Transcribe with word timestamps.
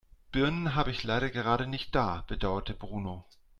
"Birnen 0.31 0.73
habe 0.73 0.89
ich 0.89 1.03
leider 1.03 1.29
gerade 1.29 1.67
nicht 1.67 1.93
da", 1.93 2.23
bedauerte 2.27 2.73
Bruno. 2.73 3.23